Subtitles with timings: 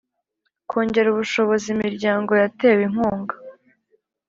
[0.69, 3.35] Kongera ubushobozi imiryango yatewe inkunga